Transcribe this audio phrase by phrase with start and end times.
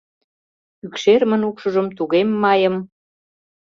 [0.79, 2.75] Пӱкшермын укшыжым тугем майым